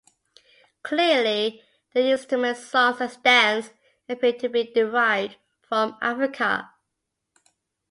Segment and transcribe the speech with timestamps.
[0.81, 1.61] Clearly,
[1.93, 3.69] the instrument, songs and dance
[4.09, 6.71] appear to be derived from Africa.